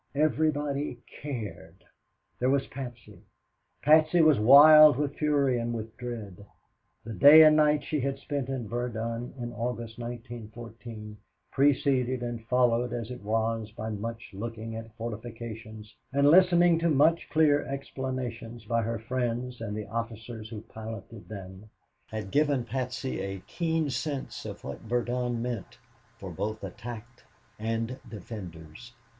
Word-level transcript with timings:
Everybody 0.15 0.97
cared. 1.21 1.83
There 2.39 2.49
was 2.49 2.65
Patsy. 2.65 3.21
Patsy 3.83 4.21
was 4.21 4.39
wild 4.39 4.97
with 4.97 5.15
fury 5.15 5.59
and 5.59 5.75
with 5.75 5.95
dread. 5.95 6.43
The 7.03 7.13
day 7.13 7.43
and 7.43 7.55
night 7.55 7.83
she 7.83 7.99
had 7.99 8.17
spent 8.17 8.49
in 8.49 8.67
Verdun 8.67 9.35
in 9.37 9.53
August, 9.53 9.99
1914 9.99 11.17
preceded 11.51 12.23
and 12.23 12.43
followed 12.47 12.93
as 12.93 13.11
it 13.11 13.21
was 13.21 13.69
by 13.73 13.91
much 13.91 14.31
looking 14.33 14.75
at 14.75 14.91
fortifications 14.95 15.93
and 16.11 16.31
listening 16.31 16.79
to 16.79 16.89
much 16.89 17.29
clear 17.29 17.63
explanations 17.67 18.65
by 18.65 18.81
her 18.81 18.97
friends 18.97 19.61
and 19.61 19.77
the 19.77 19.85
officers 19.85 20.49
who 20.49 20.61
piloted 20.61 21.29
them 21.29 21.69
had 22.07 22.31
given 22.31 22.65
Patsy 22.65 23.19
a 23.21 23.37
keen 23.41 23.91
sense 23.91 24.47
of 24.47 24.63
what 24.63 24.79
Verdun 24.79 25.43
meant 25.43 25.77
for 26.17 26.31
both 26.31 26.63
attacked 26.63 27.23
and 27.59 27.99
defenders. 28.09 28.93